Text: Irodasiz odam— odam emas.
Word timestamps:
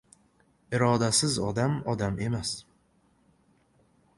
Irodasiz 0.77 1.29
odam— 1.49 1.75
odam 1.93 2.17
emas. 2.29 2.55